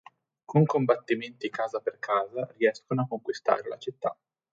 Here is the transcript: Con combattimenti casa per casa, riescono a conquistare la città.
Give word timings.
Con 0.47 0.65
combattimenti 0.65 1.51
casa 1.51 1.79
per 1.79 1.99
casa, 1.99 2.51
riescono 2.57 3.03
a 3.03 3.07
conquistare 3.07 3.67
la 3.67 3.77
città. 3.77 4.17